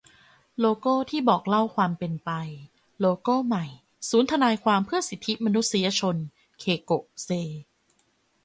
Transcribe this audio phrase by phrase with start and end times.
[0.59, 2.29] โลโก้ที่บอกเล่าความเป็นไป:
[2.99, 3.65] โลโก้ใหม่
[4.09, 6.15] ศูนย์ทนายความเพื่อสิทธิมนุษยชน-
[6.59, 7.29] เคโกะ เซ